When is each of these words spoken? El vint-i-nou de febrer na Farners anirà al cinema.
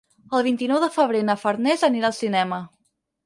El 0.37 0.43
vint-i-nou 0.45 0.79
de 0.83 0.87
febrer 0.95 1.21
na 1.27 1.35
Farners 1.43 1.85
anirà 1.89 2.09
al 2.11 2.17
cinema. 2.23 2.61